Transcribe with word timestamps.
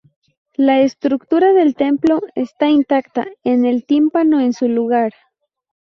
La 0.55 0.79
estructura 0.81 1.53
del 1.53 1.75
templo 1.75 2.21
está 2.33 2.67
intacta 2.67 3.27
con 3.43 3.65
el 3.65 3.85
tímpano 3.85 4.39
en 4.39 4.51
su 4.51 4.67
lugar. 4.67 5.13